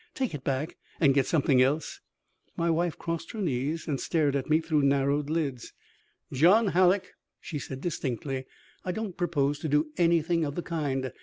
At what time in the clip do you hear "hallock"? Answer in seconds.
6.69-7.13